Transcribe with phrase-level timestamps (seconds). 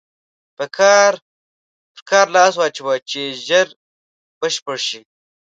[0.55, 1.13] پر
[2.09, 3.67] کار لاس واچوه چې ژر
[4.39, 5.01] بشپړ شي.